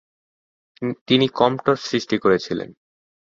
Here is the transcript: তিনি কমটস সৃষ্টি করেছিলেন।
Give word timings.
তিনি 1.07 1.25
কমটস 1.29 1.79
সৃষ্টি 1.83 2.17
করেছিলেন। 2.17 2.69